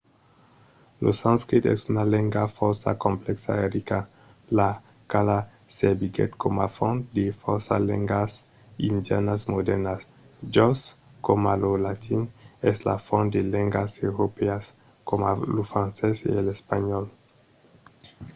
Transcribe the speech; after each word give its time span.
lo 1.03 1.11
sanscrit 1.21 1.63
es 1.75 1.81
una 1.91 2.03
lenga 2.13 2.43
fòrça 2.57 2.89
complèxa 3.05 3.51
e 3.63 3.65
rica 3.75 3.99
la 4.57 4.69
quala 5.11 5.39
serviguèt 5.77 6.31
coma 6.41 6.67
font 6.77 6.99
de 7.15 7.25
fòrça 7.41 7.73
lengas 7.89 8.31
indianas 8.89 9.41
modèrnas 9.53 10.01
just 10.55 10.83
coma 11.25 11.53
lo 11.63 11.71
latin 11.85 12.21
es 12.69 12.77
la 12.87 12.95
font 13.07 13.27
de 13.35 13.41
lengas 13.53 13.91
europèas 14.09 14.63
coma 15.09 15.29
lo 15.55 15.63
francés 15.71 16.17
e 16.35 16.37
l’espanhòl 16.45 17.05